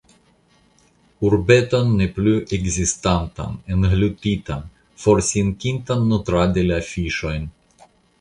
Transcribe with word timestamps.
Urbeton 1.27 1.91
ne 1.99 2.07
plu 2.15 2.31
ekzistantan, 2.57 3.59
englutitan, 3.75 4.63
forsinkintan 5.03 6.09
nutradi 6.15 6.65
la 6.71 6.81
fiŝojn. 6.89 7.47